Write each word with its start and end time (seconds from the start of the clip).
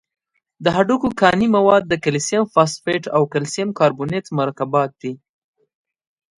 د 0.63 0.65
هډوکو 0.75 1.07
کاني 1.21 1.47
مواد 1.55 1.83
د 1.87 1.93
کلسیم 2.05 2.43
فاسفیټ 2.53 3.03
او 3.15 3.21
کلسیم 3.33 3.67
کاربونیت 3.79 4.25
مرکبات 4.39 4.91
دي. 5.01 5.13